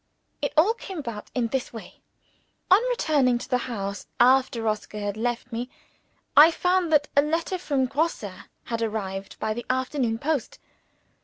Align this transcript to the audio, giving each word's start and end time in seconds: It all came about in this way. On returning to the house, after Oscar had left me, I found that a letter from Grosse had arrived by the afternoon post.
It 0.41 0.51
all 0.57 0.73
came 0.73 0.97
about 0.97 1.29
in 1.35 1.49
this 1.49 1.71
way. 1.71 2.01
On 2.71 2.81
returning 2.89 3.37
to 3.37 3.47
the 3.47 3.59
house, 3.69 4.07
after 4.19 4.67
Oscar 4.67 4.97
had 4.97 5.15
left 5.15 5.51
me, 5.51 5.69
I 6.35 6.49
found 6.49 6.91
that 6.91 7.07
a 7.15 7.21
letter 7.21 7.59
from 7.59 7.85
Grosse 7.85 8.21
had 8.63 8.81
arrived 8.81 9.37
by 9.37 9.53
the 9.53 9.65
afternoon 9.69 10.17
post. 10.17 10.57